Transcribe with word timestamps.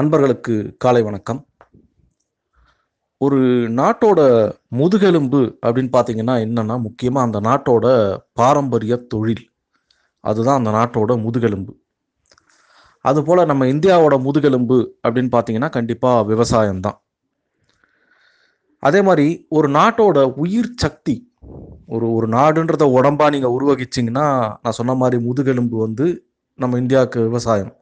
அன்பர்களுக்கு 0.00 0.74
காலை 0.78 1.02
வணக்கம். 1.02 1.46
ஒரு 3.18 3.38
நாட்டோட 3.68 4.52
முதுகெலும்பு 4.68 5.58
அப்படின்னு 5.66 5.90
பார்த்தீங்கன்னா 5.96 6.34
என்னன்னா 6.44 6.80
முக்கியமாக 6.80 7.26
அந்த 7.26 7.40
நாட்டோட 7.40 8.16
பாரம்பரிய 8.32 8.96
தொழில். 8.96 9.50
அதுதான் 10.20 10.64
அந்த 10.64 10.70
நாட்டோட 10.70 11.22
முதுகெலும்பு. 11.22 11.80
அதுபோல் 13.00 13.44
நம்ம 13.46 13.66
இந்தியாவோட 13.66 14.22
முதுகெலும்பு 14.22 14.98
அப்படின்னு 15.08 15.32
பார்த்தீங்கன்னா 15.36 15.70
கண்டிப்பாக 15.70 16.34
விவசாயம்தான். 16.34 16.98
அதே 18.78 19.02
மாதிரி 19.02 19.46
ஒரு 19.48 19.68
நாட்டோட 19.68 20.32
உயிர் 20.34 20.72
சக்தி 20.76 21.34
ஒரு 21.86 22.12
ஒரு 22.12 22.28
நாடுன்றத 22.28 22.86
உடம்பா 23.00 23.30
நீங்கள் 23.30 23.50
உருவகிச்சிங்கன்னா 23.50 24.56
நான் 24.62 24.78
சொன்ன 24.80 24.94
மாதிரி 24.94 25.22
முதுகெலும்பு 25.22 25.78
வந்து 25.78 26.26
நம்ம 26.54 26.78
இந்தியாவுக்கு 26.78 27.20
விவசாயம். 27.20 27.72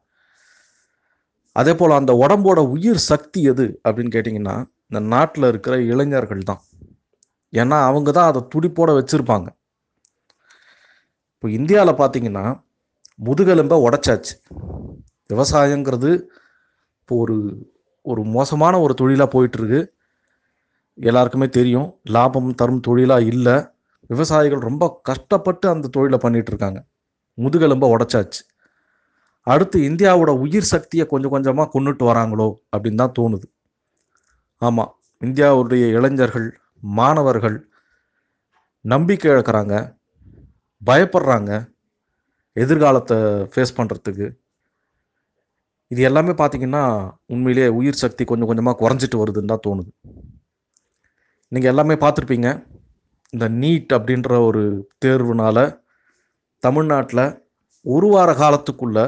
அதே 1.59 1.73
போல் 1.79 1.99
அந்த 1.99 2.13
உடம்போட 2.23 2.59
உயிர் 2.75 3.01
சக்தி 3.11 3.41
எது 3.51 3.65
அப்படின்னு 3.85 4.11
கேட்டிங்கன்னா 4.15 4.55
இந்த 4.89 4.99
நாட்டில் 5.13 5.47
இருக்கிற 5.51 5.75
இளைஞர்கள் 5.91 6.47
தான். 6.49 6.61
ஏன்னா 7.53 7.77
அவங்க 7.89 8.09
தான் 8.17 8.29
அதை 8.31 8.41
துடிப்போட 8.53 8.89
வச்சுருப்பாங்க. 8.97 9.47
இப்போ 11.33 11.47
இந்தியாவில் 11.57 11.99
பார்த்தீங்கன்னா 12.01 12.45
முதுகெலும்பை 13.19 13.77
உடைச்சாச்சு. 13.87 14.33
விவசாயங்கிறது 15.33 16.11
இப்போ 16.99 17.15
ஒரு 17.23 17.37
ஒரு 18.11 18.21
மோசமான 18.35 18.73
ஒரு 18.85 18.93
தொழிலாக 19.01 19.29
போயிட்டுருக்கு. 19.35 19.81
எல்லாருக்குமே 20.97 21.47
தெரியும் 21.57 21.89
லாபம் 22.15 22.51
தரும் 22.61 22.85
தொழிலாக 22.87 23.29
இல்லை. 23.31 23.55
விவசாயிகள் 24.13 24.67
ரொம்ப 24.69 24.85
கஷ்டப்பட்டு 25.09 25.65
அந்த 25.73 25.89
தொழிலை 25.95 26.19
பண்ணிகிட்டு 26.25 26.51
இருக்காங்க. 26.53 26.79
முதுகெலும்பை 27.37 27.87
உடைச்சாச்சு. 27.95 28.41
அடுத்து 29.53 29.77
இந்தியாவோட 29.89 30.31
உயிர் 30.45 30.71
சக்தியை 30.73 31.05
கொஞ்சம் 31.11 31.33
கொஞ்சமாக 31.33 31.71
கொண்டுட்டு 31.73 32.03
வராங்களோ 32.09 32.47
அப்படின்னு 32.73 33.01
தான் 33.03 33.17
தோணுது. 33.19 33.47
ஆமாம் 34.61 34.91
இந்தியாவுடைய 35.21 35.83
இளைஞர்கள் 35.97 36.47
மாணவர்கள் 36.99 37.57
நம்பிக்கை 38.85 39.29
இழக்கிறாங்க 39.33 39.75
பயப்படுறாங்க 40.81 41.51
எதிர்காலத்தை 42.55 43.17
ஃபேஸ் 43.53 43.77
பண்ணுறதுக்கு 43.77 44.27
இது 45.91 46.01
எல்லாமே 46.09 46.33
பார்த்தீங்கன்னா 46.39 46.83
உண்மையிலேயே 47.33 47.67
உயிர் 47.79 48.01
சக்தி 48.03 48.23
கொஞ்சம் 48.29 48.49
கொஞ்சமாக 48.49 48.79
குறைஞ்சிட்டு 48.81 49.19
வருதுன்னு 49.21 49.51
தான் 49.51 49.65
தோணுது. 49.67 49.91
நீங்கள் 51.51 51.71
எல்லாமே 51.71 51.95
பார்த்துருப்பீங்க 52.01 52.49
இந்த 53.33 53.45
நீட் 53.61 53.91
அப்படின்ற 53.97 54.31
ஒரு 54.47 54.63
தேர்வுனால 55.05 55.57
தமிழ்நாட்டில் 56.63 57.23
ஒரு 57.85 58.07
வார 58.07 58.29
காலத்துக்குள்ள 58.33 58.99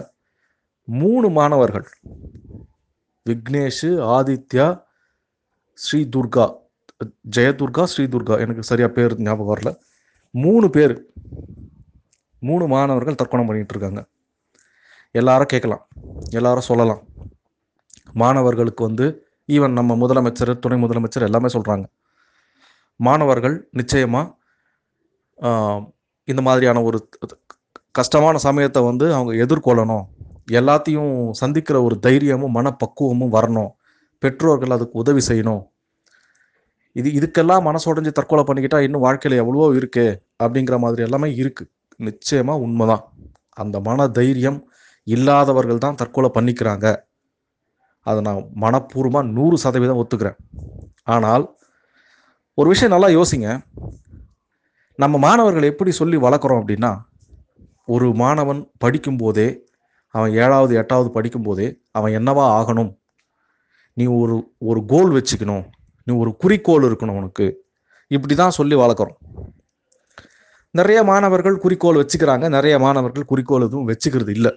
மூணு 1.01 1.27
மாணவர்கள். 1.37 1.87
விக்னேஷ் 3.25 3.89
ஆதித்யா 4.17 4.67
ஸ்ரீ 5.83 5.99
துர்கா 6.15 6.45
ஜெயதுர்கா 7.35 7.83
ஸ்ரீ 7.91 8.05
துர்கா 8.13 8.35
எனக்கு 8.43 8.63
சரியாக 8.69 8.91
பேர் 8.97 9.13
ஞாபகம் 9.27 9.51
வரல. 9.51 9.69
மூணு 10.33 10.67
பேர் 10.75 10.95
மூணு 12.41 12.65
மாணவர்கள் 12.73 13.19
தற்கொலை 13.19 13.43
பண்ணிகிட்டு 13.47 13.73
இருக்காங்க. 13.75 14.01
எல்லாரும் 15.19 15.51
கேட்கலாம். 15.53 15.83
எல்லாரும் 16.39 16.69
சொல்லலாம். 16.69 17.01
மாணவர்களுக்கு 18.21 18.81
வந்து 18.89 19.05
ஈவன் 19.55 19.77
நம்ம 19.79 19.95
முதலமைச்சர் 20.01 20.51
துணை 20.63 20.77
முதலமைச்சர் 20.83 21.27
எல்லாமே 21.27 21.49
சொல்கிறாங்க 21.55 21.85
மாணவர்கள் 22.99 23.55
நிச்சயமாக 23.79 24.33
இந்த 26.31 26.41
மாதிரியான 26.47 26.81
ஒரு 26.87 26.97
கஷ்டமான 27.97 28.37
சமயத்தை 28.45 28.81
வந்து 28.87 29.05
அவங்க 29.17 29.31
எதிர்கொள்ளணும். 29.45 30.05
எல்லாத்தையும் 30.49 31.31
சந்திக்கிற 31.31 31.83
ஒரு 31.83 31.99
தைரியமும் 31.99 32.55
மனப்பக்குவமும் 32.55 33.33
வரணும். 33.33 33.71
பெற்றோர்கள் 34.23 34.75
அதுக்கு 34.75 34.95
உதவி 34.97 35.21
செய்யணும். 35.27 35.61
இது 36.95 37.09
இதுக்கெல்லாம் 37.09 37.65
மனசுடைஞ்சு 37.67 38.11
தற்கொலை 38.11 38.43
பண்ணிக்கிட்டா 38.43 38.79
இன்னும் 38.79 39.05
வாழ்க்கையில் 39.07 39.41
எவ்வளவோ 39.41 39.67
இருக்கு 39.75 40.23
அப்படிங்கிற 40.43 40.79
மாதிரி 40.79 41.01
எல்லாமே 41.01 41.35
இருக்கு. 41.35 41.63
நிச்சயமா 41.99 42.53
உண்மைதான். 42.65 43.03
அந்த 43.53 43.79
மன 43.79 44.07
தைரியம் 44.07 44.59
இல்லாதவர்கள் 45.03 45.77
தான் 45.77 45.95
தற்கொலை 45.95 46.29
பண்ணிக்கிறாங்க. 46.33 46.87
அதை 48.01 48.21
நான் 48.21 48.41
மனப்பூர்வமாக 48.61 49.31
நூறு 49.37 49.57
சதவீதம் 49.57 50.01
ஒத்துக்கிறேன். 50.01 50.37
ஆனால் 51.03 51.45
ஒரு 52.53 52.69
விஷயம் 52.69 52.93
நல்லா 52.93 53.07
யோசிங்க. 53.07 53.47
நம்ம 54.95 55.17
மாணவர்கள் 55.17 55.63
எப்படி 55.63 55.91
சொல்லி 55.91 56.17
வளர்க்குறோம் 56.17 56.61
அப்படின்னா 56.61 56.91
ஒரு 57.85 58.13
மாணவன் 58.13 58.61
படிக்கும்போதே 58.85 59.49
அவன் 60.15 60.31
ஏழாவது 60.43 60.73
எட்டாவது 60.75 61.09
படிக்கும்போதே 61.15 61.67
அவன் 61.91 62.15
என்னவா 62.19 62.45
ஆகணும்? 62.59 62.91
நீ 63.97 64.05
ஒரு 64.21 64.35
ஒரு 64.59 64.81
கோல் 64.85 65.11
வச்சுக்கணும். 65.17 65.63
நீ 66.07 66.11
ஒரு 66.15 66.31
குறிக்கோள் 66.35 66.85
இருக்கணும் 66.89 67.19
உனக்கு. 67.21 67.47
இப்படி 68.07 68.35
தான் 68.35 68.55
சொல்லி 68.59 68.75
வளர்க்குறோம். 68.75 69.17
நிறைய 70.71 70.99
மாணவர்கள் 71.03 71.57
குறிக்கோள் 71.57 71.99
வச்சுக்கிறாங்க. 72.01 72.45
நிறைய 72.49 72.75
மாணவர்கள் 72.79 73.29
குறிக்கோள் 73.31 73.65
எதுவும் 73.67 73.87
வச்சுக்கிறது 73.89 74.29
இல்லை. 74.29 74.51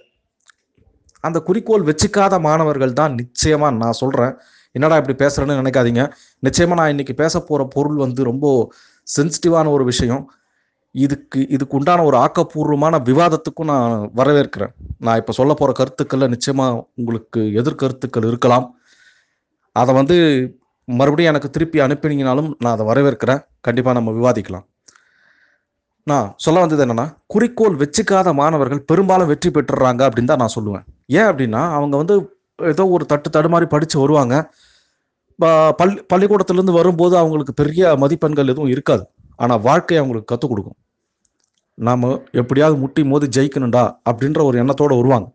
அந்த 1.23 1.39
குறிக்கோள் 1.39 1.85
வச்சுக்காத 1.89 2.35
மாணவர்கள் 2.39 2.93
தான் 2.93 3.13
நிச்சயமாக 3.13 3.75
நான் 3.75 3.99
சொல்கிறேன் 4.01 4.33
என்னடா 4.75 4.95
இப்படி 5.01 5.15
பேசுறேன்னு 5.23 5.59
நினைக்காதீங்க. 5.61 6.03
நிச்சயமாக 6.39 6.77
நான் 6.79 6.91
இன்றைக்கி 6.93 7.13
பேச 7.13 7.33
போகிற 7.39 7.67
பொருள் 7.75 7.95
வந்து 7.95 8.23
ரொம்ப 8.23 8.45
சென்சிட்டிவான 9.07 9.67
ஒரு 9.69 9.83
விஷயம். 9.83 10.23
இதுக்கு 10.95 11.47
இதுக்கு 11.47 11.77
உண்டான 11.77 12.03
ஒரு 12.03 12.17
ஆக்கப்பூர்வமான 12.17 13.01
விவாதத்துக்கும் 13.01 13.65
நான் 13.65 14.11
வரவேற்கிறேன். 14.15 14.73
நான் 14.99 15.17
இப்போ 15.17 15.31
சொல்ல 15.31 15.53
போகிற 15.53 15.71
கருத்துக்களில் 15.71 16.27
நிச்சயமாக 16.27 16.87
உங்களுக்கு 16.95 17.39
எதிர்கருத்துக்கள் 17.39 18.27
இருக்கலாம். 18.27 18.77
அதை 19.71 19.93
வந்து 19.93 20.17
மறுபடியும் 20.85 21.31
எனக்கு 21.33 21.49
திருப்பி 21.49 21.79
அனுப்பினீங்கனாலும் 21.79 22.53
நான் 22.59 22.77
அதை 22.77 22.85
வரவேற்கிறேன். 22.85 23.45
கண்டிப்பாக 23.61 24.01
நம்ம 24.01 24.11
விவாதிக்கலாம். 24.11 24.65
நான் 26.03 26.33
சொல்ல 26.37 26.59
வந்தது 26.59 26.85
என்னென்னா 26.85 27.17
குறிக்கோள் 27.27 27.75
வச்சுக்காத 27.75 28.33
மாணவர்கள் 28.33 28.83
பெரும்பாலும் 28.83 29.27
வெற்றி 29.27 29.49
பெற்றுறாங்க 29.49 30.09
அப்படின்னு 30.09 30.23
தான் 30.23 30.37
நான் 30.37 30.53
சொல்லுவேன். 30.55 30.83
ஏன் 31.05 31.23
அப்படின்னா 31.23 31.71
அவங்க 31.73 31.97
வந்து 31.97 32.37
ஏதோ 32.63 32.87
ஒரு 32.87 33.05
தட்டு 33.05 33.29
தடுமாறி 33.29 33.65
படித்து 33.65 33.99
வருவாங்க. 33.99 34.53
ப- 35.37 35.71
பள்ளி 35.71 36.05
பள்ளிக்கூடத்துலேருந்து 36.13 36.71
வரும்போது 36.71 37.17
அவங்களுக்கு 37.17 37.53
பெரிய 37.53 37.95
மதிப்பெண்கள் 37.95 38.47
எதுவும் 38.47 38.69
இருக்காது. 38.69 39.07
ஆனால் 39.35 39.61
வாழ்க்கை 39.61 39.97
அவங்களுக்கு 39.97 40.37
கற்றுக் 40.37 40.49
கொடுக்கும். 40.49 40.82
நாம் 41.73 42.25
எப்படியாவது 42.31 42.79
முட்டி 42.79 43.03
மோதி 43.03 43.27
ஜெயிக்கணும்டா 43.27 43.97
அப்படின்ற 44.09 44.43
ஒரு 44.43 44.57
எண்ணத்தோடு 44.57 44.95
வருவாங்க. 44.95 45.31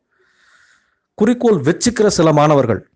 குறிக்கோள் 1.14 1.60
வச்சுக்கிற 1.60 2.06
சில 2.06 2.32
மாணவர்கள் 2.32 2.90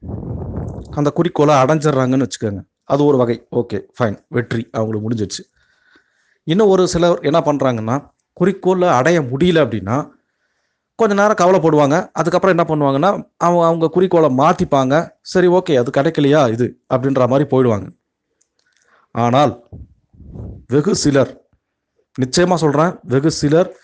அந்த 0.90 1.10
குறிக்கோளை 1.10 1.54
அடைஞ்சிடுறாங்கன்னு 1.54 2.26
வச்சுக்கோங்க. 2.26 2.64
அது 2.84 3.04
ஒரு 3.04 3.16
வகை. 3.16 3.46
ஓகே 3.52 3.80
ஃபைன் 3.98 4.18
வெற்றி. 4.28 4.68
அவங்களுக்கு 4.72 5.08
முடிஞ்சிடுச்சு. 5.08 5.42
இன்னும் 6.44 6.68
ஒரு 6.68 6.88
சிலர் 6.88 7.20
என்ன 7.20 7.40
பண்ணுறாங்கன்னா 7.40 8.10
குறிக்கோளை 8.32 8.88
அடைய 8.88 9.20
முடியல 9.20 9.64
அப்படின்னா 9.64 10.10
கொஞ்ச 10.94 11.14
நேரம் 11.14 11.40
கவலைப்படுவாங்க. 11.42 12.10
அதுக்கப்புறம் 12.12 12.54
என்ன 12.56 12.64
பண்ணுவாங்கன்னா 12.70 13.30
அவங்க 13.36 13.66
அவங்க 13.66 13.88
குறிக்கோளை 13.88 14.36
மாற்றிப்பாங்க 14.36 15.10
சரி 15.20 15.46
ஓகே 15.46 15.76
அது 15.76 15.90
கிடைக்கலையா 15.96 16.52
இது? 16.52 16.80
அப்படின்ற 16.94 17.28
மாதிரி 17.28 17.48
போயிடுவாங்க. 17.50 17.86
ஆனால் 19.10 19.62
வெகு 20.66 20.94
சிலர் 20.94 21.41
நிச்சயமாக 22.18 22.60
சொல்கிறேன் 22.60 22.98
வெகு 23.02 23.30
சிலர் 23.30 23.76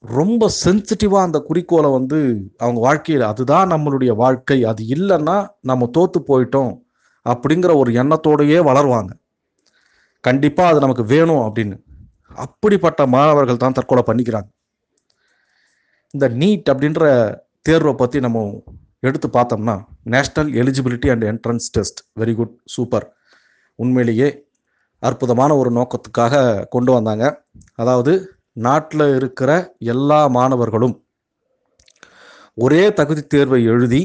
ரொம்ப 0.00 0.50
சென்சிட்டிவாக 0.64 1.26
அந்த 1.28 1.38
குறிக்கோளை 1.38 1.90
வந்து 1.90 2.48
அவங்க 2.58 2.80
வாழ்க்கையில் 2.80 3.24
அதுதான் 3.24 3.70
நம்மளுடைய 3.70 4.12
வாழ்க்கை 4.16 4.64
அது 4.64 4.84
இல்லைன்னா 4.84 5.46
நம்ம 5.60 5.86
தோற்று 5.86 6.20
போயிட்டோம் 6.28 6.82
அப்படிங்கிற 7.24 7.76
ஒரு 7.76 7.92
எண்ணத்தோடயே 7.92 8.58
வளருவாங்க. 8.70 9.10
கண்டிப்பாக 10.20 10.70
அது 10.70 10.80
நமக்கு 10.80 11.04
வேணும் 11.04 11.36
அப்படின்னு. 11.36 11.76
அப்படிப்பட்ட 12.28 13.06
மாணவர்கள் 13.06 13.56
தான் 13.56 13.72
தற்கொலை 13.72 14.02
பண்ணிக்கிறாங்க. 14.06 14.48
இந்த 16.10 16.28
நீட் 16.28 16.70
அப்படின்ற 16.72 17.02
தேர்வை 17.62 17.94
பற்றி 17.94 18.20
நம்ம 18.20 18.64
எடுத்து 19.00 19.28
பார்த்தோம்னா 19.28 19.80
national 20.04 20.50
eligibility 20.62 21.10
and 21.10 21.24
entrance 21.24 21.68
test 21.72 22.00
very 22.20 22.34
good 22.34 22.60
super. 22.64 23.16
உண்மையிலேயே 23.74 24.46
அற்புதமான 24.98 25.56
ஒரு 25.56 25.70
நோக்கத்துக்காக 25.70 26.64
கொண்டு 26.68 26.92
வந்தாங்க. 26.92 27.46
அதாவது 27.78 28.12
நாட்டில் 28.52 29.14
இருக்கிற 29.14 29.50
எல்லா 29.78 30.26
மாணவர்களும் 30.26 30.96
ஒரே 32.54 32.92
தகுதி 32.92 33.22
தேர்வை 33.22 33.64
எழுதி 33.64 34.02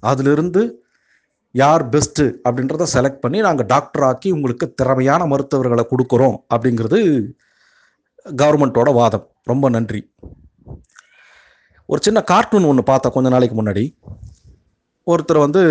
அதிலிருந்து 0.00 0.62
யார் 1.54 1.88
பெஸ்ட்டு 1.88 2.24
அப்படின்றத 2.48 2.86
செலக்ட் 2.94 3.22
பண்ணி 3.24 3.38
நாங்கள் 3.40 3.66
டாக்டர் 3.66 4.02
ஆக்கி 4.02 4.30
உங்களுக்கு 4.30 4.74
திறமையான 4.74 5.26
மருத்துவர்களை 5.26 5.84
கொடுக்குறோம் 5.92 6.36
அப்படிங்கிறது 6.54 6.98
கவர்மெண்ட்டோட 8.42 8.90
வாதம். 8.94 9.26
ரொம்ப 9.42 9.68
நன்றி. 9.68 10.00
ஒரு 11.86 12.00
சின்ன 12.02 12.20
கார்ட்டூன் 12.22 12.64
ஒன்று 12.64 12.82
பார்த்தேன் 12.82 13.12
கொஞ்ச 13.12 13.28
நாளைக்கு 13.28 13.56
முன்னாடி. 13.62 13.84
ஒருத்தர் 15.06 15.44
வந்து 15.46 15.62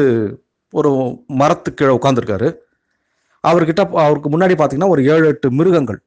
ஒரு 0.73 0.91
மரத்து 1.27 1.73
கீழே 1.73 1.91
உட்காந்துருக்காரு 1.97 2.47
அவர்கிட்ட 3.43 3.81
அவருக்கு 4.05 4.29
முன்னாடி 4.29 4.55
பார்த்தீங்கன்னா 4.57 4.93
ஒரு 4.93 5.01
ஏழு 5.13 5.25
எட்டு 5.27 5.51
மிருகங்கள். 5.51 5.99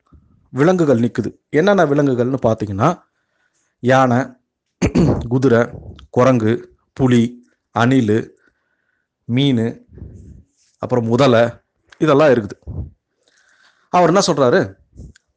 விலங்குகள் 0.58 1.02
நிற்குது 1.04 1.30
என்னென்ன 1.58 1.84
விலங்குகள்னு 1.90 2.40
பார்த்தீங்கன்னா 2.46 2.88
யானை 3.82 4.18
குதிரை 5.32 5.60
குரங்கு 6.16 6.52
புலி 6.98 7.22
அணில் 7.74 8.18
மீன் 9.34 9.66
அப்புறம் 10.82 11.08
முதலை 11.12 11.42
இதெல்லாம் 12.04 12.32
இருக்குது. 12.34 12.56
அவர் 13.92 14.10
என்ன 14.12 14.22
சொல்கிறாரு 14.28 14.60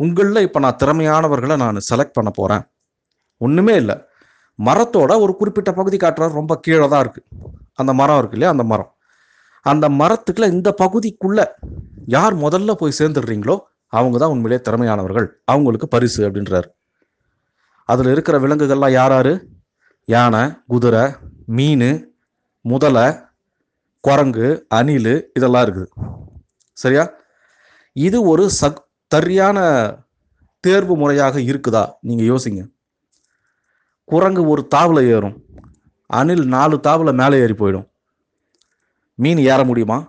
உங்களில் 0.04 0.46
இப்போ 0.48 0.60
நான் 0.64 0.80
திறமையானவர்களை 0.82 1.56
நான் 1.64 1.88
செலக்ட் 1.90 2.18
பண்ண 2.18 2.30
போகிறேன் 2.32 2.64
ஒன்றுமே 3.38 3.76
இல்லை. 3.82 3.96
மரத்தோட 4.60 5.12
ஒரு 5.24 5.34
குறிப்பிட்ட 5.40 5.72
பகுதி 5.80 5.98
காட்டுறாரு. 5.98 6.34
ரொம்ப 6.40 6.54
கீழே 6.66 6.88
தான் 6.88 7.04
இருக்குது 7.06 7.28
அந்த 7.82 7.92
மரம் 8.00 8.18
இருக்கு 8.18 8.38
இல்லையா? 8.38 8.54
அந்த 8.56 8.64
மரம். 8.72 8.92
அந்த 9.72 9.86
மரத்துக்குள்ள 10.02 10.48
இந்த 10.56 10.70
பகுதிக்குள்ள 10.82 11.40
யார் 12.16 12.36
முதல்ல 12.46 12.72
போய் 12.82 13.00
சேர்ந்துடுறீங்களோ 13.00 13.56
அவங்க 13.94 14.18
தான் 14.18 14.30
உண்மையிலே 14.30 14.62
திறமையானவர்கள். 14.70 15.28
அவங்களுக்கு 15.46 15.88
பரிசு 15.88 16.30
அப்படின்றாரு. 16.30 16.68
அதில் 17.86 18.12
இருக்கிற 18.12 18.40
விலங்குகள்லாம் 18.40 18.96
யாராரு? 19.00 19.34
யானை 20.06 20.44
குதிரை 20.68 21.12
மீன் 21.46 21.90
முதலை 22.62 23.16
குரங்கு 24.00 24.66
அணில் 24.70 25.32
இதெல்லாம் 25.34 25.66
இருக்குது. 25.66 25.90
சரியா? 26.74 27.12
இது 27.94 28.24
ஒரு 28.24 28.50
சக் 28.50 28.88
சரியான 29.08 29.60
தேர்வு 30.60 30.98
முறையாக 30.98 31.40
இருக்குதா? 31.40 31.84
நீங்கள் 32.00 32.28
யோசிங்க. 32.28 32.62
குரங்கு 34.06 34.48
ஒரு 34.48 34.68
தாவில் 34.76 35.04
ஏறும். 35.08 35.46
அணில் 36.06 36.46
நாலு 36.46 36.80
தாவில் 36.84 37.14
மேலே 37.14 37.40
ஏறி 37.40 37.54
போயிடும். 37.54 37.88
மீன் 39.16 39.38
ஏற 39.38 39.64
முடியுமா? 39.64 40.00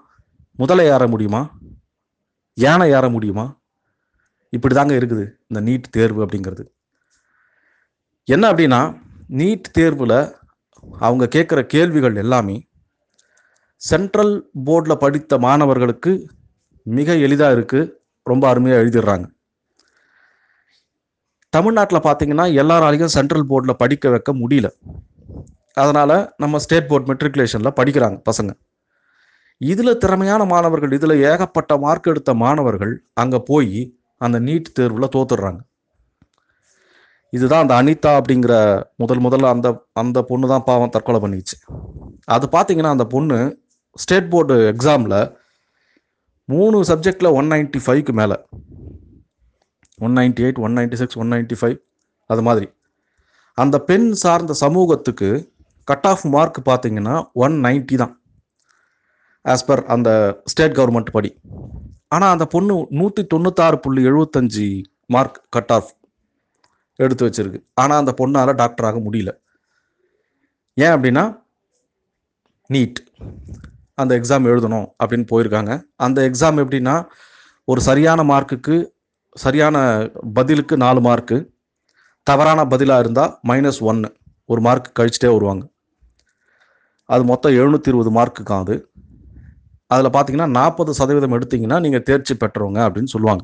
முதலை 0.52 0.86
ஏற 0.86 1.06
முடியுமா? 1.06 1.42
யானை 2.54 2.90
ஏற 2.90 3.08
முடியுமா? 3.08 3.62
இப்படி 4.56 4.74
தாங்க 4.78 4.94
இருக்குது 5.00 5.24
இந்த 5.48 5.60
நீட் 5.68 5.86
தேர்வு 5.96 6.20
அப்படிங்கிறது. 6.24 6.64
என்ன 8.28 8.44
அப்படின்னா 8.52 8.80
நீட் 9.40 9.68
தேர்வில் 9.78 10.18
அவங்க 11.06 11.24
கேட்குற 11.34 11.60
கேள்விகள் 11.74 12.16
எல்லாமே 12.22 12.56
சென்ட்ரல் 13.82 14.34
போர்டில் 14.66 15.02
படித்த 15.04 15.38
மாணவர்களுக்கு 15.46 16.12
மிக 16.98 17.16
எளிதாக 17.26 17.56
இருக்குது 17.56 17.90
ரொம்ப 18.30 18.44
அருமையாக 18.52 18.82
எழுதிடுறாங்க. 18.82 19.26
தமிழ்நாட்டில் 21.56 22.06
பார்த்தீங்கன்னா 22.06 22.46
எல்லாராலையும் 22.60 23.14
சென்ட்ரல் 23.16 23.48
போர்டில் 23.50 23.80
படிக்க 23.82 24.10
வைக்க 24.14 24.30
முடியல. 24.42 24.68
அதனால் 25.82 26.16
நம்ம 26.42 26.58
ஸ்டேட் 26.64 26.88
போர்ட் 26.90 27.08
மெட்ரிகுலேஷனில் 27.10 27.76
படிக்கிறாங்க 27.80 28.18
பசங்க. 28.30 28.52
இதில் 29.60 30.00
திறமையான 30.04 30.42
மாணவர்கள் 30.52 30.94
இதில் 30.98 31.22
ஏகப்பட்ட 31.30 31.72
மார்க் 31.84 32.08
எடுத்த 32.12 32.30
மாணவர்கள் 32.44 32.94
அங்கே 33.22 33.40
போய் 33.50 33.78
அந்த 34.16 34.40
நீட் 34.40 34.74
தேர்வில் 34.78 35.12
தோத்துடுறாங்க. 35.16 35.60
இதுதான் 37.32 37.62
அந்த 37.64 37.74
அனிதா 37.82 38.10
அப்படிங்கிற 38.18 38.54
முதல் 38.96 39.22
முதல்ல 39.26 39.46
அந்த 39.54 39.68
அந்த 39.92 40.22
பொண்ணு 40.22 40.48
தான் 40.48 40.66
பாவம் 40.66 40.92
தற்கொலை 40.96 41.20
பண்ணிச்சு. 41.20 41.56
அது 42.24 42.46
பார்த்தீங்கன்னா 42.52 42.92
அந்த 42.96 43.06
பொண்ணு 43.06 43.38
ஸ்டேட் 43.96 44.30
போர்டு 44.30 44.54
எக்ஸாமில் 44.72 45.18
மூணு 46.44 46.78
சப்ஜெக்டில் 46.90 47.34
ஒன் 47.38 47.50
நைன்ட்டி 47.52 47.80
ஃபைவ்க்கு 47.86 48.12
மேலே. 48.20 48.36
One 49.98 50.16
ninety 50.18 50.42
eight 50.44 50.60
one 50.66 50.76
ninety 50.78 50.96
six 51.00 51.18
one 51.18 51.32
ninety 51.32 51.56
five 51.60 51.76
அது 52.26 52.42
மாதிரி. 52.42 52.66
அந்த 53.54 53.76
பெண் 53.80 54.12
சார்ந்த 54.12 54.52
சமூகத்துக்கு 54.52 55.30
கட் 55.84 56.06
ஆஃப் 56.10 56.24
மார்க் 56.34 56.60
பார்த்தீங்கன்னா 56.68 57.14
ஒன் 57.32 57.56
நைன்ட்டி 57.64 57.94
தான். 57.94 58.14
ஆஸ் 59.44 59.66
பர் 59.66 59.84
அந்த 59.86 60.10
ஸ்டேட் 60.44 60.76
கவர்மெண்ட் 60.78 61.10
படி. 61.10 61.30
ஆனால் 62.14 62.32
அந்த 62.34 62.46
பொண்ணு 62.54 62.74
நூற்றி 62.98 63.22
தொண்ணூத்தாறு 63.34 63.76
புள்ளி 63.84 64.02
எழுபத்தஞ்சி 64.10 64.66
மார்க் 65.14 65.38
கட் 65.54 65.72
ஆஃப் 65.76 65.90
எடுத்து 66.98 67.26
வச்சிருக்கு. 67.26 67.60
ஆனால் 67.82 68.00
அந்த 68.02 68.12
பொண்ணால் 68.20 68.58
டாக்டர் 68.62 68.86
ஆக 68.88 68.98
முடியல. 69.06 69.30
ஏன் 70.76 70.94
அப்படின்னா 70.96 71.24
நீட் 72.70 73.00
அந்த 74.00 74.12
எக்ஸாம் 74.18 74.48
எழுதணும் 74.52 74.86
அப்படின்னு 75.00 75.26
போயிருக்காங்க. 75.32 75.72
அந்த 76.04 76.18
எக்ஸாம் 76.28 76.60
எப்படின்னா 76.62 76.94
ஒரு 77.68 77.80
சரியான 77.88 78.20
மார்க்குக்கு 78.30 78.76
சரியான 79.44 79.76
பதிலுக்கு 80.38 80.74
நாலு 80.84 81.00
மார்க்கு 81.06 81.36
தவறான 82.26 82.60
பதிலாக 82.72 83.02
இருந்தால் 83.04 83.32
மைனஸ் 83.48 83.80
ஒன்று 83.90 84.08
ஒரு 84.50 84.60
மார்க் 84.66 84.88
கழிச்சிட்டே 84.98 85.30
வருவாங்க. 85.34 85.64
அது 87.14 87.22
மொத்தம் 87.30 87.56
எழுநூற்றி 87.60 87.90
இருபது 87.92 88.10
மார்க்குக்கும் 88.18 88.62
அது 88.62 88.74
அதில் 89.94 90.14
பார்த்தீங்கன்னா 90.14 90.48
நாற்பது 90.58 90.92
சதவீதம் 91.00 91.36
எடுத்தீங்கன்னா 91.38 91.78
நீங்கள் 91.84 92.06
தேர்ச்சி 92.08 92.34
பெற்றவங்க 92.42 92.80
அப்படின்னு 92.86 93.12
சொல்லுவாங்க. 93.14 93.42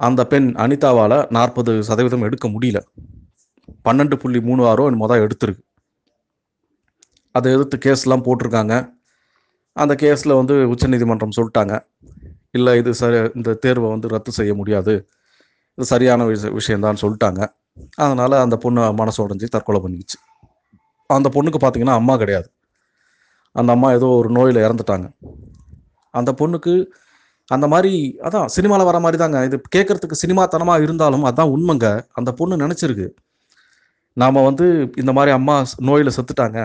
அந்த 0.00 0.20
பெண் 0.32 0.48
அனிதாவால் 0.64 1.18
நாற்பது 1.36 1.72
சதவீதம் 1.88 2.26
எடுக்க 2.28 2.46
முடியல. 2.54 2.80
பன்னெண்டு 3.86 4.16
புள்ளி 4.22 4.40
மூணு 4.48 4.62
ஆறோ 4.70 4.84
என்னமோ 4.90 5.08
தான் 5.12 5.24
எடுத்திருக்கு. 5.24 5.62
அதை 7.34 7.48
எதிர்த்து 7.56 7.76
கேஸ்லாம் 7.84 8.24
போட்டிருக்காங்க. 8.26 8.74
அந்த 9.76 9.92
கேஸில் 10.02 10.38
வந்து 10.40 10.54
உச்சநீதிமன்றம் 10.72 11.36
சொல்லிட்டாங்க. 11.38 11.74
இல்லை 12.56 12.72
இது 12.80 12.90
சரி 13.00 13.18
இந்த 13.38 13.50
தேர்வை 13.64 13.88
வந்து 13.94 14.08
ரத்து 14.14 14.32
செய்ய 14.38 14.52
முடியாது. 14.60 14.94
இது 15.78 15.84
சரியான 15.92 16.24
விஷ 16.32 16.50
விஷயம்தான் 16.58 17.00
சொல்லிட்டாங்க. 17.02 17.40
அதனால் 18.04 18.42
அந்த 18.44 18.56
பொண்ணு 18.64 18.80
மனசு 19.00 19.18
உடஞ்சி 19.26 19.46
தற்கொலை 19.54 19.80
பண்ணிக்கிச்சு. 19.84 20.18
அந்த 21.16 21.28
பொண்ணுக்கு 21.36 21.60
பார்த்தீங்கன்னா 21.62 21.96
அம்மா 22.00 22.16
கிடையாது. 22.22 22.48
அந்த 23.52 23.72
அம்மா 23.72 23.92
ஏதோ 23.92 24.06
ஒரு 24.20 24.28
நோயில் 24.30 24.64
இறந்துட்டாங்க. 24.66 25.06
அந்த 26.10 26.30
பொண்ணுக்கு 26.40 26.74
அந்த 27.48 27.66
மாதிரி 27.68 27.92
அதான் 28.26 28.46
சினிமாவில் 28.46 28.88
வர 28.88 28.98
மாதிரி 29.00 29.18
தாங்க. 29.22 29.38
இது 29.44 29.56
கேட்கறதுக்கு 29.76 30.16
சினிமாத்தனமாக 30.22 30.82
இருந்தாலும் 30.82 31.24
அதான் 31.24 31.52
உண்மைங்க. 31.56 32.06
அந்த 32.12 32.32
பொண்ணு 32.32 32.56
நினச்சிருக்கு. 32.56 33.08
நாம் 34.12 34.46
வந்து 34.48 34.66
இந்த 34.96 35.12
மாதிரி 35.12 35.32
அம்மா 35.32 35.56
நோயில் 35.88 36.14
செத்துட்டாங்க. 36.16 36.60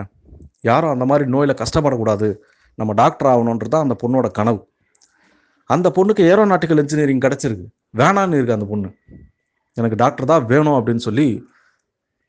யாரும் 0.61 0.89
அந்த 0.89 1.05
மாதிரி 1.05 1.29
நோயில் 1.29 1.59
கஷ்டப்படக்கூடாது. 1.61 2.29
நம்ம 2.75 2.93
டாக்டர் 2.93 3.29
ஆகணுன்றது 3.31 3.73
தான் 3.75 3.85
அந்த 3.87 3.95
பொண்ணோட 4.03 4.27
கனவு. 4.31 4.59
அந்த 5.69 5.87
பொண்ணுக்கு 5.95 6.23
ஏரோநாட்டிக்கல் 6.31 6.81
இன்ஜினியரிங் 6.83 7.23
கிடச்சிருக்கு. 7.25 7.65
வேணான்னு 7.97 8.37
இருக்கு 8.39 8.57
அந்த 8.57 8.65
பொண்ணு. 8.65 8.89
எனக்கு 9.73 9.97
டாக்டர் 10.03 10.31
தான் 10.31 10.45
வேணும் 10.45 10.77
அப்படின்னு 10.79 11.03
சொல்லி 11.07 11.27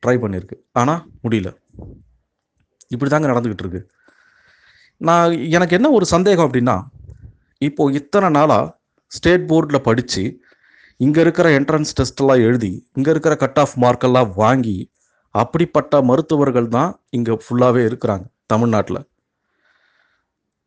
ட்ரை 0.02 0.16
பண்ணியிருக்கு 0.22 0.56
ஆனால் 0.72 1.00
முடியல. 1.22 1.50
இப்படி 2.88 3.10
தாங்க 3.10 3.28
நடந்துக்கிட்டு 3.32 3.64
இருக்கு. 3.66 3.80
நான் 5.00 5.32
எனக்கு 5.56 5.76
என்ன 5.76 5.90
ஒரு 5.90 6.06
சந்தேகம் 6.06 6.46
அப்படின்னா 6.48 6.76
இப்போ 7.62 7.82
இத்தனை 7.90 8.28
நாளாக 8.28 8.64
ஸ்டேட் 9.12 9.44
போர்டில் 9.50 9.86
படித்து 9.88 10.22
இங்கே 11.00 11.20
இருக்கிற 11.20 11.48
என்ட்ரன்ஸ் 11.58 11.94
டெஸ்ட்டெல்லாம் 11.98 12.40
எழுதி 12.40 12.70
இங்கே 12.96 13.10
இருக்கிற 13.10 13.34
கட் 13.36 13.58
ஆஃப் 13.58 13.74
மார்க்கெல்லாம் 13.84 14.30
வாங்கி 14.34 14.78
அப்படிப்பட்ட 15.34 16.02
மருத்துவர்கள் 16.02 16.68
தான் 16.68 16.90
இங்கே 17.10 17.34
ஃபுல்லாகவே 17.42 17.82
இருக்கிறாங்க 17.88 18.24
தமிழ்நாட்டில். 18.46 19.00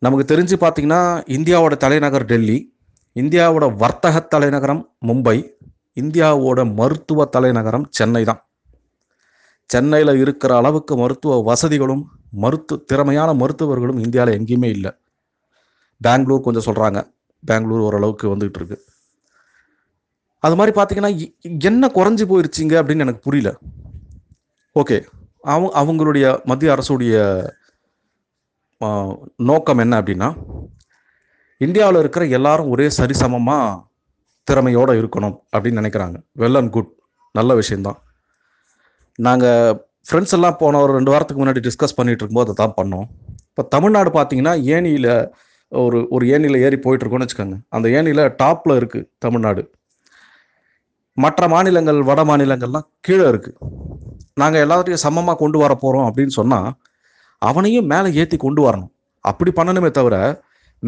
நமக்கு 0.01 0.25
தெரிஞ்சு 0.33 0.55
பார்த்தீங்கன்னா 0.63 1.01
இந்தியாவோட 1.37 1.73
தலைநகர் 1.75 2.25
டெல்லி 2.25 2.57
இந்தியாவோட 3.15 3.75
வர்த்தக 3.75 4.19
தலைநகரம் 4.33 4.81
மும்பை 5.07 5.37
இந்தியாவோட 6.01 6.59
மருத்துவ 6.79 7.25
தலைநகரம் 7.25 7.85
சென்னை 7.89 8.23
தான். 8.23 8.41
சென்னையில் 9.69 10.13
இருக்கிற 10.15 10.55
அளவுக்கு 10.55 10.95
மருத்துவ 10.95 11.41
வசதிகளும் 11.49 12.03
மருத்து 12.31 12.83
திறமையான 12.83 13.33
மருத்துவர்களும் 13.33 13.99
இந்தியாவில் 13.99 14.37
எங்கேயுமே 14.39 14.69
இல்லை. 14.77 14.91
பெங்களூர் 16.01 16.41
கொஞ்சம் 16.41 16.67
சொல்கிறாங்க 16.67 16.99
பெங்களூர் 17.45 17.81
ஓரளவுக்கு 17.81 18.35
வந்துகிட்டு 18.35 18.59
இருக்கு. 18.59 18.77
அது 20.39 20.55
மாதிரி 20.55 20.73
பார்த்தீங்கன்னா 20.77 21.11
என்ன 21.59 21.87
குறைஞ்சி 21.87 22.25
போயிருச்சிங்க 22.29 22.75
அப்படின்னு 22.81 23.05
எனக்கு 23.05 23.25
புரியல. 23.27 23.57
ஓகே. 24.75 24.97
அவங்க 25.41 25.69
அவங்களுடைய 25.81 26.43
மத்திய 26.43 26.75
அரசுடைய 26.75 27.15
நோக்கம் 29.35 29.77
என்ன 29.77 30.01
அப்படின்னா 30.01 30.29
இந்தியாவில் 31.57 31.99
இருக்கிற 31.99 32.25
எல்லாரும் 32.25 32.69
ஒரே 32.69 32.87
சரிசமமாக 32.97 33.83
திறமையோடு 34.43 34.93
இருக்கணும் 35.01 35.37
அப்படின்னு 35.57 35.81
நினைக்கிறாங்க. 35.81 36.17
வெல் 36.37 36.57
அண்ட் 36.57 36.71
குட் 36.71 36.91
நல்ல 37.31 37.55
விஷயந்தான் 37.55 37.99
நாங்கள் 39.15 39.90
ஃப்ரெண்ட்ஸ் 40.07 40.35
எல்லாம் 40.37 40.57
போன 40.61 40.79
ஒரு 40.83 40.91
ரெண்டு 40.97 41.11
வாரத்துக்கு 41.13 41.41
முன்னாடி 41.41 41.61
டிஸ்கஸ் 41.67 41.97
பண்ணிட்டு 41.97 42.21
இருக்கும்போது 42.21 42.47
அதை 42.47 42.55
தான் 42.61 42.75
பண்ணோம். 42.79 43.05
இப்போ 43.49 43.63
தமிழ்நாடு 43.75 44.09
பார்த்தீங்கன்னா 44.17 44.53
ஏனியில் 44.75 45.11
ஒரு 45.71 45.99
ஒரு 46.15 46.23
ஏனியில் 46.35 46.57
ஏறி 46.65 46.77
போயிட்டுருக்கோன்னு 46.85 47.25
வச்சுக்கோங்க. 47.25 47.57
அந்த 47.75 47.87
ஏனியில் 47.97 48.23
டாப்பில் 48.41 48.77
இருக்குது 48.79 49.07
தமிழ்நாடு. 49.25 49.63
மற்ற 51.23 51.47
மாநிலங்கள் 51.53 51.99
வட 52.09 52.21
மாநிலங்கள்லாம் 52.29 52.87
கீழே 53.05 53.25
இருக்குது 53.31 53.57
நாங்கள் 54.41 54.63
எல்லாத்தையும் 54.65 55.03
சமமாக 55.05 55.37
கொண்டு 55.43 55.57
வர 55.63 55.73
போகிறோம் 55.83 56.07
அப்படின்னு 56.09 56.33
சொன்னால் 56.39 56.69
அவனையும் 57.49 57.89
மேலே 57.93 58.09
ஏற்றி 58.21 58.37
கொண்டு 58.45 58.61
வரணும். 58.67 58.91
அப்படி 59.25 59.51
பண்ணணுமே 59.59 59.89
தவிர 59.99 60.15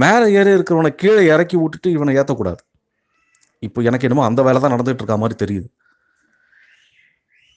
மேலே 0.03 0.25
ஏறி 0.39 0.51
இருக்கிறவனை 0.57 0.91
கீழே 1.01 1.23
இறக்கி 1.33 1.55
விட்டுட்டு 1.61 1.89
இவனை 1.95 2.13
ஏற்றக்கூடாது 2.19 2.61
இப்போ 3.67 3.79
எனக்கு 3.89 4.07
என்னமோ 4.07 4.23
அந்த 4.29 4.41
வேலை 4.47 4.59
தான் 4.63 4.73
நடந்துகிட்டு 4.75 5.03
இருக்க 5.03 5.17
மாதிரி 5.23 5.35
தெரியுது. 5.43 5.67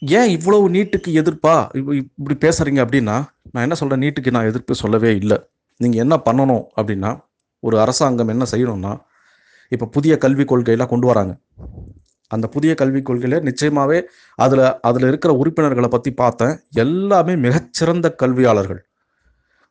ஏன் 0.00 0.29
இவ்வளவு 0.29 0.69
நீட்டுக்கு 0.69 1.11
எதிர்ப்பா? 1.21 1.55
இப்படி 2.00 2.49
பேசுறீங்க 2.49 2.81
அப்படின்னா 2.85 3.17
நான் 3.53 3.65
என்ன 3.67 3.75
சொல்றேன்? 3.75 4.03
நீட்டுக்கு 4.05 4.31
நான் 4.31 4.49
எதிர்ப்பு 4.50 4.75
சொல்லவே 4.75 5.15
இல்லை. 5.17 5.38
நீங்கள் 5.81 6.03
என்ன 6.05 6.17
பண்ணணும் 6.25 6.65
அப்படின்னா 6.81 7.11
ஒரு 7.61 7.81
அரசாங்கம் 7.81 8.29
என்ன 8.29 8.45
செய்யணும்னா 8.50 8.93
இப்போ 9.69 9.87
புதிய 9.87 10.19
கல்விக் 10.19 10.50
கொள்கையெல்லாம் 10.53 10.93
கொண்டு 10.93 11.07
வராங்க. 11.07 11.33
அந்த 12.29 12.47
புதிய 12.47 12.75
கல்விக் 12.75 13.09
கொள்கையில 13.09 13.38
நிச்சயமாவே 13.49 13.99
அதுல 14.35 14.79
அதுல 14.88 15.09
இருக்கிற 15.09 15.33
உறுப்பினர்களை 15.35 15.88
பத்தி 15.88 16.11
பார்த்தேன். 16.12 16.55
எல்லாமே 16.85 17.37
மிகச்சிறந்த 17.37 18.15
கல்வியாளர்கள். 18.23 18.81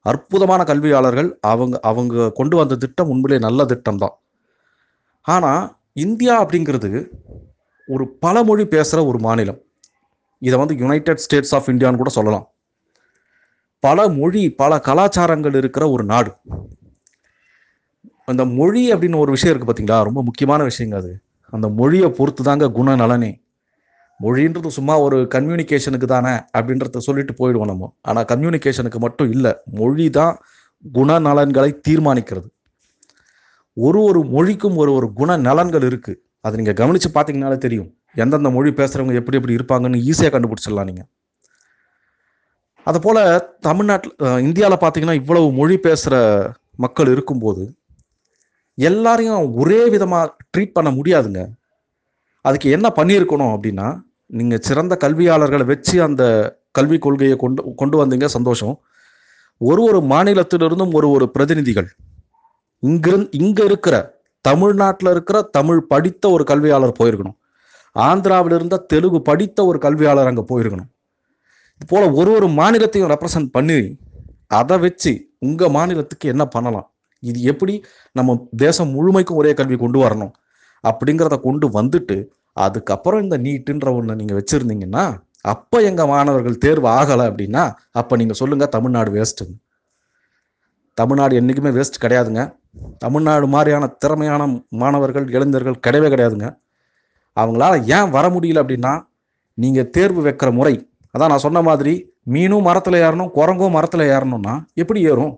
அற்புதமான 0.01 0.63
கல்வியாளர்கள். 0.63 1.29
அவங்க 1.41 1.79
அவங்க 1.81 2.31
கொண்டு 2.31 2.57
வந்த 2.57 2.75
திட்டம் 2.75 3.07
உண்மையிலே 3.07 3.39
நல்ல 3.47 3.65
திட்டம் 3.65 3.97
தான் 3.97 4.15
ஆனால் 5.21 5.63
இந்தியா 5.93 6.33
அப்படிங்கிறது 6.43 6.89
ஒரு 7.87 8.07
பல 8.25 8.43
மொழி 8.43 8.65
பேசுகிற 8.67 8.99
ஒரு 9.05 9.19
மாநிலம். 9.19 9.59
இதை 10.39 10.59
வந்து 10.59 10.77
யுனைடெட் 10.77 11.17
ஸ்டேட்ஸ் 11.17 11.55
ஆஃப் 11.55 11.69
இந்தியான்னு 11.69 11.95
கூட 11.95 12.09
சொல்லலாம். 12.09 12.51
பல 13.79 14.09
மொழி 14.09 14.51
பல 14.51 14.79
கலாச்சாரங்கள் 14.79 15.55
இருக்கிற 15.55 15.89
ஒரு 15.89 16.03
நாடு. 16.03 16.33
அந்த 18.25 18.45
மொழி 18.45 18.93
அப்படின்னு 18.93 19.17
ஒரு 19.17 19.31
விஷயம் 19.31 19.55
இருக்கு 19.55 19.73
பார்த்தீங்களா 19.73 20.03
ரொம்ப 20.03 20.23
முக்கியமான 20.23 20.63
விஷயங்க 20.63 20.95
அது. 20.95 21.21
அந்த 21.49 21.69
மொழியை 21.69 22.09
பொறுத்து 22.09 22.43
தாங்க 22.43 22.67
குணநலனே. 22.67 23.43
மொழின்றது 24.23 24.67
சும்மா 24.67 24.99
ஒரு 24.99 25.27
கம்யூனிகேஷனுக்கு 25.31 26.05
தானே 26.05 26.29
அப்படின்றத 26.29 26.97
சொல்லிட்டு 26.97 27.33
போயிடுவோம் 27.33 27.65
நம்ம. 27.65 27.95
ஆனால் 28.01 28.23
கம்யூனிகேஷனுக்கு 28.23 28.97
மட்டும் 28.97 29.31
இல்லை. 29.31 29.55
மொழி 29.65 30.09
தான் 30.09 30.37
குணநலன்களை 30.93 31.79
தீர்மானிக்கிறது. 31.89 32.47
ஒரு 33.73 34.03
ஒரு 34.03 34.23
மொழிக்கும் 34.23 34.75
ஒரு 34.75 34.93
ஒரு 34.93 35.13
குண 35.13 35.37
நலன்கள் 35.37 36.17
அதை 36.39 36.63
நீங்கள் 36.63 36.73
கவனித்து 36.73 37.09
பார்த்தீங்கனாலே 37.09 37.57
தெரியும். 37.57 37.97
எந்தெந்த 38.23 38.49
மொழி 38.55 38.71
பேசுகிறவங்க 38.79 39.21
எப்படி 39.21 39.37
எப்படி 39.39 39.57
இருப்பாங்கன்னு 39.57 40.03
ஈஸியாக 40.11 40.33
கண்டுபிடிச்சிடலாம் 40.35 40.89
நீங்கள் 40.89 41.09
அது 42.89 42.99
தமிழ்நாட்டில் 43.67 44.13
இந்தியாவில் 44.47 44.81
பார்த்தீங்கன்னா 44.81 45.19
இவ்வளவு 45.21 45.47
மொழி 45.59 45.75
பேசுகிற 45.87 46.15
மக்கள் 46.83 47.11
இருக்கும்போது 47.15 47.63
எல்லாரையும் 48.77 49.43
ஒரே 49.61 49.81
விதமாக 49.93 50.33
ட்ரீட் 50.53 50.75
பண்ண 50.77 50.89
முடியாதுங்க. 50.97 51.41
அதுக்கு 52.47 52.67
என்ன 52.77 52.87
பண்ணியிருக்கணும் 52.97 53.53
அப்படின்னா 53.55 53.87
நீங்கள் 54.37 54.63
சிறந்த 54.67 54.93
கல்வியாளர்களை 55.03 55.65
வச்சு 55.71 55.95
அந்த 56.07 56.23
கல்விக் 56.77 57.05
கொள்கையை 57.05 57.35
கொண்டு 57.43 57.61
கொண்டு 57.81 57.95
வந்தீங்க 58.01 58.27
சந்தோஷம். 58.35 58.75
ஒரு 59.61 59.81
ஒரு 59.89 59.99
மாநிலத்திலிருந்தும் 60.11 60.93
ஒரு 60.97 61.07
ஒரு 61.15 61.25
பிரதிநிதிகள் 61.35 61.89
இங்கிருந்து 62.83 63.37
இங்கே 63.41 63.65
இருக்கிற 63.69 63.95
தமிழ்நாட்டில் 64.45 65.11
இருக்கிற 65.15 65.37
தமிழ் 65.57 65.81
படித்த 65.91 66.23
ஒரு 66.35 66.43
கல்வியாளர் 66.51 66.97
போயிருக்கணும். 66.99 67.37
ஆந்திராவில் 68.07 68.55
இருந்த 68.57 68.77
தெலுங்கு 68.91 69.19
படித்த 69.29 69.65
ஒரு 69.69 69.77
கல்வியாளர் 69.85 70.29
அங்கே 70.31 70.43
போயிருக்கணும். 70.51 70.89
இது 71.77 71.85
போல் 71.91 72.07
ஒரு 72.19 72.31
ஒரு 72.37 72.47
மாநிலத்தையும் 72.59 73.11
ரெப்ரசன்ட் 73.13 73.49
பண்ணி 73.57 73.79
அதை 74.59 74.75
வச்சு 74.85 75.11
உங்கள் 75.47 75.73
மாநிலத்துக்கு 75.77 76.25
என்ன 76.33 76.43
பண்ணலாம்? 76.55 76.87
இது 77.29 77.39
எப்படி 77.51 77.73
நம்ம 78.17 78.35
தேசம் 78.63 78.91
முழுமைக்கும் 78.95 79.39
ஒரே 79.41 79.51
கல்வி 79.59 79.77
கொண்டு 79.83 79.99
வரணும்? 80.05 80.33
அப்படிங்கிறத 80.83 81.35
கொண்டு 81.47 81.67
வந்துட்டு 81.77 82.17
அதுக்கப்புறம் 82.65 83.23
இந்த 83.25 83.37
நீட்டுன்ற 83.45 83.87
ஒன்று 83.97 84.19
நீங்கள் 84.19 84.37
வச்சுருந்தீங்கன்னா 84.39 85.05
அப்போ 85.53 85.77
எங்கள் 85.89 86.09
மாணவர்கள் 86.11 86.61
தேர்வு 86.65 86.87
ஆகலை 86.99 87.25
அப்படின்னா 87.31 87.63
அப்போ 87.99 88.13
நீங்கள் 88.21 88.39
சொல்லுங்கள் 88.41 88.73
தமிழ்நாடு 88.75 89.09
வேஸ்ட்டுன்னு 89.15 89.57
தமிழ்நாடு 90.99 91.33
என்றைக்குமே 91.39 91.71
வேஸ்ட் 91.77 92.03
கிடையாதுங்க. 92.03 92.41
தமிழ்நாடு 93.03 93.45
மாதிரியான 93.55 93.85
திறமையான 94.03 94.41
மாணவர்கள் 94.81 95.25
இளைஞர்கள் 95.35 95.83
கிடையவே 95.85 96.09
கிடையாதுங்க. 96.13 96.47
அவங்களால 97.35 97.73
ஏன் 97.95 98.11
வர 98.15 98.25
முடியல 98.35 98.61
அப்படின்னா 98.63 98.93
நீங்கள் 99.63 99.89
தேர்வு 99.95 100.21
வைக்கிற 100.27 100.49
முறை. 100.57 100.75
அதான் 101.13 101.31
நான் 101.33 101.45
சொன்ன 101.45 101.61
மாதிரி 101.69 101.93
மீனும் 102.33 102.65
மரத்தில் 102.67 103.03
ஏறணும் 103.07 103.31
குரங்கும் 103.37 103.75
மரத்தில் 103.77 104.03
ஏறணும்னா 104.15 104.53
எப்படி 104.81 105.01
ஏறும்? 105.11 105.33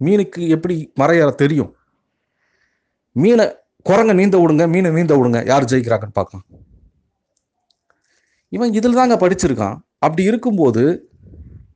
மீனுக்கு 0.00 0.40
எப்படி 0.56 0.76
மரம் 1.00 1.18
ஏற 1.22 1.30
தெரியும்? 1.42 1.70
மீனை 3.16 3.44
குரங்க 3.88 4.12
நீந்த 4.20 4.36
விடுங்க 4.42 4.64
மீனை 4.74 4.90
நீந்த 4.96 5.14
விடுங்க 5.18 5.40
யார் 5.50 5.68
ஜெயிக்கிறாங்கன்னு 5.72 6.18
பார்க்கலாம். 6.20 6.46
இவன் 8.52 8.72
இதில் 8.78 8.98
தாங்க 9.00 9.16
படிச்சிருக்கான். 9.22 9.76
அப்படி 10.04 10.22
இருக்கும்போது 10.30 10.82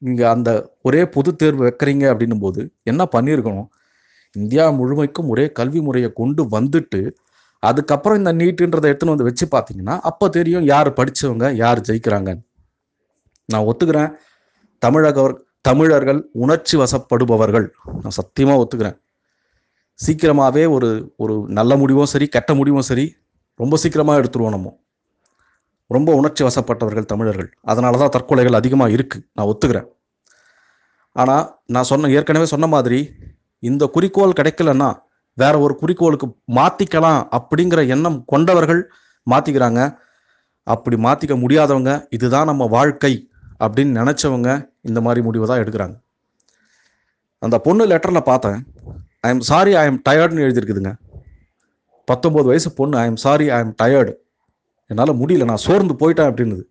நீங்கள் 0.07 0.33
அந்த 0.35 0.50
ஒரே 0.88 1.00
பொது 1.14 1.30
தேர்வு 1.40 1.62
வைக்கிறீங்க 1.66 2.04
அப்படின்னும் 2.12 2.45
போது 2.45 2.61
என்ன 2.90 3.02
பண்ணியிருக்கணும்? 3.14 3.69
இந்தியா 4.37 4.64
முழுமைக்கும் 4.78 5.30
ஒரே 5.33 5.47
கல்வி 5.59 5.80
முறையை 5.87 6.11
கொண்டு 6.21 6.42
வந்துட்டு 6.57 7.00
அதுக்கப்புறம் 7.69 8.19
இந்த 8.21 8.31
நீட்டுன்றதை 8.40 8.88
எடுத்துன்னு 8.90 9.14
வந்து 9.14 9.29
வச்சு 9.29 9.47
பார்த்தீங்கன்னா 9.55 9.97
அப்போ 10.11 10.26
தெரியும் 10.37 10.67
யார் 10.73 10.88
படித்தவங்க 10.99 11.47
யார் 11.62 11.85
ஜெயிக்கிறாங்கன்னு. 11.88 12.45
நான் 13.52 13.67
ஒத்துக்கிறேன். 13.71 14.11
தமிழக 14.83 15.25
தமிழர்கள் 15.69 16.21
உணர்ச்சி 16.45 16.75
வசப்படுபவர்கள். 16.83 17.67
நான் 18.02 18.17
சத்தியமாக 18.19 18.61
ஒத்துக்கிறேன். 18.62 18.97
சீக்கிரமாகவே 20.05 20.62
ஒரு 20.75 20.88
ஒரு 21.23 21.35
நல்ல 21.59 21.73
முடிவும் 21.81 22.11
சரி 22.12 22.26
கெட்ட 22.37 22.50
முடிவும் 22.61 22.87
சரி 22.90 23.05
ரொம்ப 23.62 23.76
சீக்கிரமாக 23.83 24.21
எடுத்துருவோம் 24.21 24.55
நம்ம. 24.57 24.69
ரொம்ப 25.97 26.11
உணர்ச்சி 26.21 26.43
வசப்பட்டவர்கள் 26.47 27.11
தமிழர்கள். 27.12 27.49
அதனால 27.71 27.99
தான் 28.02 28.14
தற்கொலைகள் 28.14 28.59
அதிகமாக 28.61 28.95
இருக்குது 28.97 29.25
நான் 29.37 29.49
ஒத்துக்கிறேன். 29.50 29.88
ஆனால் 31.21 31.45
நான் 31.75 31.88
சொன்ன 31.90 32.11
ஏற்கனவே 32.17 32.47
சொன்ன 32.55 32.67
மாதிரி 32.75 33.00
இந்த 33.62 33.85
குறிக்கோள் 33.95 34.38
கிடைக்கலன்னா 34.40 34.90
வேற 35.42 35.54
ஒரு 35.64 35.75
குறிக்கோளுக்கு 35.80 36.26
மாத்திக்கலாம் 36.59 37.20
அப்படிங்கிற 37.38 37.80
எண்ணம் 37.94 38.18
கொண்டவர்கள் 38.32 38.82
மாத்திக்கிறாங்க. 39.26 39.80
அப்படி 40.66 40.97
மாத்திக்க 41.06 41.35
முடியாதவங்க 41.42 41.92
இதுதான் 42.16 42.50
நம்ம 42.50 42.66
வாழ்க்கை 42.76 43.12
அப்படின்னு 43.64 43.92
நினைச்சவங்க 44.00 44.50
இந்த 44.88 44.99
மாதிரி 45.06 45.20
முடிவை 45.26 45.47
தான் 45.50 45.62
எடுக்கிறாங்க. 45.62 45.97
அந்த 47.47 47.56
பொண்ணு 47.66 47.82
லெட்டர்ல 47.92 48.20
பார்த்தேன். 48.30 48.59
I 49.26 49.30
am 49.35 49.44
sorry 49.50 49.73
I 49.82 49.85
am 49.90 50.00
டயர்டுன்னு 50.09 50.44
எழுதியிருக்குதுங்க. 50.47 50.92
பத்தொன்பது 52.09 52.47
வயசு 52.50 52.68
பொண்ணு 52.78 52.99
I 53.02 53.06
am 53.11 53.20
sorry 53.25 53.47
I 53.56 53.59
am 53.64 53.75
tired 53.82 54.12
என்னால் 54.90 55.18
முடியல 55.20 55.49
நான் 55.50 55.64
சோர்ந்து 55.64 55.94
போயிட்டேன் 56.00 56.30
அப்படின்னுது. 56.30 56.64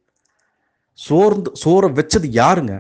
சோர்ந்து 1.00 1.50
சோற 1.64 1.86
வச்சது 1.98 2.28
யாருங்க? 2.42 2.74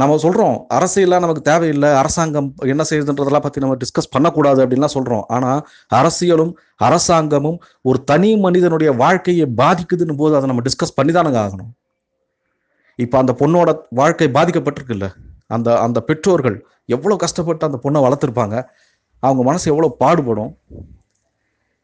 நம்ம 0.00 0.14
சொல்றோம் 0.22 0.54
அரசியலாம் 0.76 1.24
நமக்கு 1.24 1.42
தேவையில்லை 1.48 1.90
அரசாங்கம் 1.98 2.48
என்ன 2.72 2.82
செய்யுதுன்றதெல்லாம் 2.90 3.44
பத்தி 3.44 3.60
நம்ம 3.64 3.74
டிஸ்கஸ் 3.82 4.10
பண்ணக்கூடாது 4.10 4.60
அப்படின்லாம் 4.64 4.94
சொல்றோம். 4.94 5.24
ஆனா 5.28 5.50
அரசியலும் 5.98 6.52
அரசாங்கமும் 6.86 7.58
ஒரு 7.88 7.98
தனி 8.04 8.30
மனிதனுடைய 8.36 8.92
வாழ்க்கையை 9.02 9.46
பாதிக்குதுன்னு 9.60 10.16
போது 10.20 10.32
அதை 10.36 10.48
நம்ம 10.50 10.62
டிஸ்கஸ் 10.68 10.96
பண்ணி 10.98 11.12
தானுங்க 11.16 11.38
ஆகணும். 11.44 11.70
இப்போ 12.98 13.18
அந்த 13.18 13.32
பொண்ணோட 13.40 13.70
வாழ்க்கை 14.00 14.28
பாதிக்கப்பட்டிருக்குல்ல. 14.38 15.08
அந்த 15.54 15.68
அந்த 15.84 15.98
பெற்றோர்கள் 16.08 16.56
எவ்வளோ 16.96 17.16
கஷ்டப்பட்டு 17.24 17.66
அந்த 17.68 17.78
பொண்ணை 17.84 18.00
வளர்த்துருப்பாங்க. 18.06 18.56
அவங்க 19.22 19.42
மனசு 19.48 19.66
எவ்வளோ 19.72 19.90
பாடுபடும். 20.02 20.52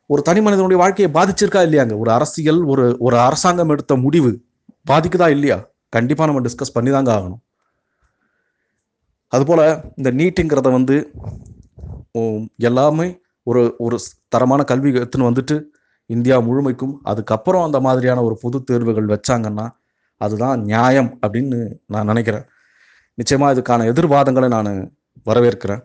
ஒரு 0.07 0.23
தனி 0.29 0.41
மனிதனுடைய 0.47 0.79
வாழ்க்கையை 0.83 1.11
பாதிச்சிருக்கா 1.19 1.61
இல்லையாங்க? 1.67 1.95
ஒரு 1.99 2.11
அரசியல் 2.17 2.61
ஒரு 2.73 2.85
ஒரு 3.01 3.17
அரசாங்கம் 3.27 3.73
எடுத்த 3.77 3.97
முடிவு 4.07 4.33
பாதிக்குதா 4.91 5.29
இல்லையா? 5.37 5.59
கண்டிப்பாக 5.97 6.29
நம்ம 6.31 6.43
டிஸ்கஸ் 6.49 6.75
பண்ணி 6.79 6.91
தாங்க 6.97 7.13
ஆகணும். 7.19 7.41
அதுபோல் 9.33 9.65
இந்த 9.99 10.11
நீட்டுங்கிறத 10.21 10.69
வந்து 10.79 10.97
எல்லாமே 12.69 13.09
ஒரு 13.47 13.63
ஒரு 13.79 13.97
தரமான 14.35 14.61
கல்வி 14.71 14.91
எடுத்துன்னு 15.01 15.29
வந்துட்டு 15.31 15.57
இந்தியா 16.11 16.37
முழுமைக்கும் 16.41 16.95
அதுக்கப்புறம் 17.03 17.67
அந்த 17.67 17.79
மாதிரியான 17.87 18.23
ஒரு 18.29 18.37
பொது 18.43 18.59
தேர்வுகள் 18.65 19.13
வச்சாங்கன்னா 19.13 19.67
அதுதான் 20.21 20.59
நியாயம் 20.71 21.11
அப்படின்னு 21.25 21.59
நான் 21.95 22.11
நினைக்கிறேன். 22.11 22.47
நிச்சயமாக 23.19 23.55
இதுக்கான 23.55 23.87
எதிர்வாதங்களை 23.93 24.49
நான் 24.57 24.71
வரவேற்கிறேன். 25.29 25.83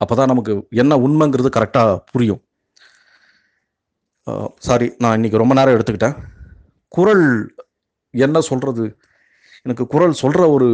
அப்பதான் 0.00 0.30
நமக்கு 0.32 0.54
என்ன 0.82 0.96
உண்மைங்கிறது 1.06 1.50
கரெக்டாக 1.56 1.98
புரியும். 2.12 2.42
சாரி 4.66 4.86
நான் 5.02 5.16
இன்னைக்கு 5.18 5.40
ரொம்ப 5.42 5.54
நேரம் 5.54 5.76
எடுத்துக்கிட்டேன். 5.76 6.16
குரல் 6.94 7.26
என்ன 8.14 8.40
சொல்கிறது 8.50 8.84
எனக்கு 9.66 9.84
குரல் 9.86 10.20
சொல்கிற 10.22 10.42
ஒரு 10.56 10.68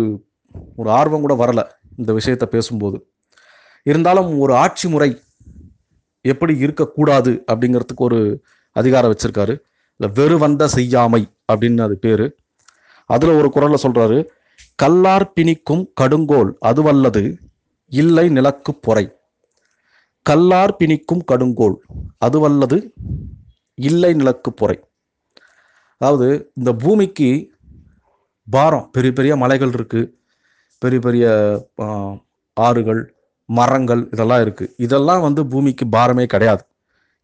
ஒரு 0.76 0.90
ஆர்வம் 0.90 1.20
கூட 1.20 1.34
வரல 1.34 1.62
இந்த 1.96 2.12
விஷயத்த 2.12 2.44
பேசும்போது. 2.44 2.98
இருந்தாலும் 3.82 4.38
ஒரு 4.38 4.54
ஆட்சி 4.54 4.88
முறை 4.88 5.20
எப்படி 6.24 6.56
இருக்கக்கூடாது 6.56 7.44
அப்படிங்கிறதுக்கு 7.52 8.06
ஒரு 8.08 8.44
அதிகாரம் 8.72 9.12
வச்சிருக்காரு. 9.12 9.54
இல்லை 10.00 10.08
வெறு 10.14 10.38
வந்த 10.38 10.68
செய்யாமை 10.68 11.22
அப்படின்னு 11.52 11.80
அது 11.80 11.98
பேரு. 11.98 12.38
அதுல 13.06 13.36
ஒரு 13.36 13.50
குரல்ல 13.54 13.74
சொல்றாரு 13.82 14.18
கல்லார் 14.74 15.32
பிணிக்கும் 15.40 15.84
கடுங்கோல் 16.00 16.50
அதுவல்லது 16.66 17.36
இல்லை 17.86 18.28
நிலக்கு 18.28 18.74
பொறை. 18.74 19.12
கல்லார் 20.22 20.76
பிணிக்கும் 20.76 21.24
கடுங்கோல் 21.32 21.76
அதுவல்லது 22.24 22.78
இல்லை 23.74 24.12
நிலக்கு 24.12 24.52
பொறை. 24.52 24.78
அதாவது 25.96 26.52
இந்த 26.54 26.72
பூமிக்கு 26.72 27.52
பாரம் 28.50 28.88
பெரிய 28.92 29.12
பெரிய 29.12 29.36
மலைகள் 29.36 29.70
இருக்குது 29.70 30.10
பெரிய 30.82 31.00
பெரிய 31.06 31.24
ஆறுகள் 32.56 33.00
மரங்கள் 33.48 34.02
இதெல்லாம் 34.14 34.42
இருக்குது 34.44 34.72
இதெல்லாம் 34.84 35.22
வந்து 35.26 35.42
பூமிக்கு 35.52 35.84
பாரமே 35.96 36.24
கிடையாது. 36.32 36.62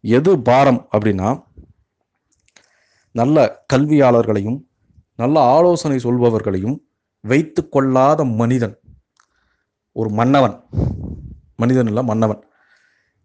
எது 0.03 0.31
பாரம் 0.49 0.81
அப்படின்னா 0.95 1.29
நல்ல 3.15 3.45
கல்வியாளர்களையும் 3.73 4.59
நல்ல 5.21 5.37
ஆலோசனை 5.55 5.97
சொல்பவர்களையும் 6.03 6.75
வைத்து 7.23 7.61
கொள்ளாத 7.69 8.19
மனிதன். 8.41 8.75
ஒரு 9.99 10.09
மன்னவன். 10.19 10.55
மனிதன் 11.61 11.89
இல்லை 11.91 12.03
மன்னவன். 12.03 12.41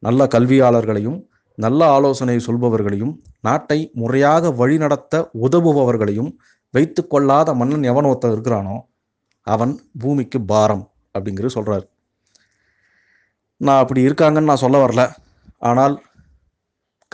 நல்ல 0.03 0.25
கல்வியாளர்களையும் 0.35 1.19
நல்ல 1.59 1.81
ஆலோசனை 1.97 2.37
சொல்பவர்களையும் 2.47 3.13
நாட்டை 3.47 3.79
முறையாக 4.01 4.53
வழிநடத்த 4.61 5.21
உதவுபவர்களையும் 5.47 6.31
வைத்து 6.75 7.03
கொள்ளாத 7.07 7.55
மன்னன் 7.61 7.85
எவன் 7.91 8.09
ஒருத்தர் 8.11 8.35
இருக்கிறானோ 8.35 8.77
அவன் 9.47 9.73
பூமிக்கு 10.03 10.39
பாரம் 10.53 10.85
அப்படிங்கிறது 11.15 11.57
சொல்கிறார் 11.57 11.85
நான் 13.67 13.81
அப்படி 13.83 14.01
இருக்காங்கன்னு 14.07 14.51
நான் 14.51 14.65
சொல்ல 14.65 14.77
வரல. 14.85 15.03
ஆனால் 15.71 15.95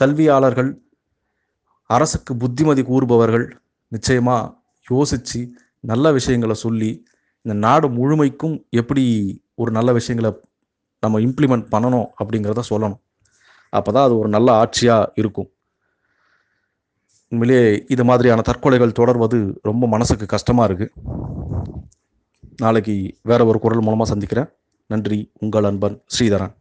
கல்வியாளர்கள் 0.00 0.70
அரசுக்கு 1.90 2.32
புத்திமதி 2.36 2.82
கூறுபவர்கள் 2.82 3.46
நிச்சயமாக 3.92 4.52
யோசித்து 4.90 5.40
நல்ல 5.90 6.12
விஷயங்களை 6.18 6.56
சொல்லி 6.64 6.90
இந்த 7.44 7.54
நாடு 7.64 7.86
முழுமைக்கும் 7.98 8.56
எப்படி 8.80 9.04
ஒரு 9.54 9.70
நல்ல 9.76 9.92
விஷயங்களை 9.98 10.30
நம்ம 11.02 11.20
இம்ப்ளிமெண்ட் 11.26 11.66
பண்ணணும் 11.74 12.08
அப்படிங்கிறத 12.20 12.62
சொல்லணும். 12.70 13.00
அப்போ 13.72 13.90
தான் 13.92 14.06
அது 14.08 14.14
ஒரு 14.18 14.28
நல்ல 14.36 14.48
ஆட்சியாக 14.62 15.10
இருக்கும். 15.20 15.48
உண்மையிலே 17.32 17.60
இது 17.94 18.02
மாதிரியான 18.10 18.42
தற்கொலைகள் 18.48 18.98
தொடர்வது 18.98 19.38
ரொம்ப 19.68 19.86
மனசுக்கு 19.94 20.26
கஷ்டமாக 20.34 20.68
இருக்குது 20.68 20.92
நாளைக்கு 22.58 23.18
வேற 23.22 23.44
ஒரு 23.44 23.58
குரல் 23.58 23.80
மூலமாக 23.80 24.10
சந்திக்கிறேன். 24.10 24.48
நன்றி. 24.86 25.32
உங்கள் 25.40 25.64
அன்பன் 25.64 26.02
ஸ்ரீதரன். 26.18 26.54